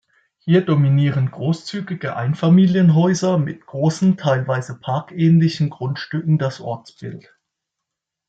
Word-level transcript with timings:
Hier 0.39 0.65
dominieren 0.65 1.29
großzügige 1.29 2.15
Einfamilienhäuser 2.15 3.37
mit 3.37 3.67
großen, 3.67 4.17
teilweise 4.17 4.79
parkähnlichen 4.79 5.69
Grundstücken 5.69 6.39
das 6.39 6.59
Ortsbild. 6.59 7.29